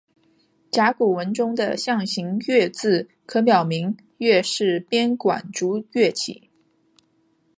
[0.71, 6.49] 甲骨文中的象形龠字可表明龠是编管竹乐器。